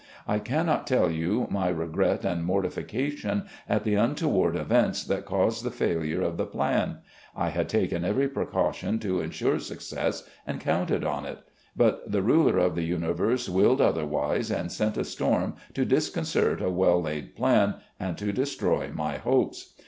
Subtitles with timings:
[0.27, 5.63] I can not tell you my regret and mortification at the untoward events that caused
[5.63, 6.97] the failure of the plan.
[7.35, 11.37] I had taken every precaution to ensure success and covmted on it.
[11.77, 16.71] But the Ruler of the Universe willed otherwise and sent a storm to disconcert a
[16.71, 19.75] well laid plan, and to destroy my hopes.